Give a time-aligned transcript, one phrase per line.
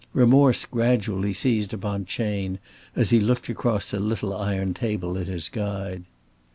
[0.15, 2.57] Remorse gradually seized upon Chayne
[2.95, 6.05] as he looked across the little iron table at his guide.